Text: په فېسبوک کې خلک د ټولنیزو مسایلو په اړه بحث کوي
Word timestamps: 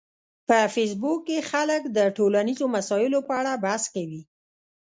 په 0.47 0.57
فېسبوک 0.73 1.19
کې 1.27 1.39
خلک 1.51 1.81
د 1.97 1.99
ټولنیزو 2.17 2.65
مسایلو 2.75 3.19
په 3.27 3.33
اړه 3.39 3.53
بحث 3.63 3.83
کوي 3.93 4.21